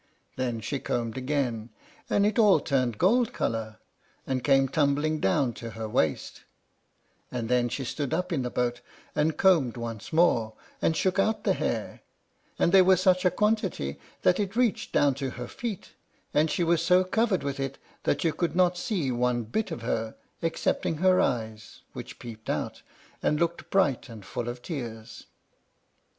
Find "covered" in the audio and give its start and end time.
17.03-17.43